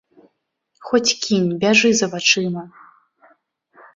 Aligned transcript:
Хоць 0.89 1.15
кінь, 1.25 1.51
бяжы 1.65 1.89
за 2.01 2.07
вачыма! 2.13 2.63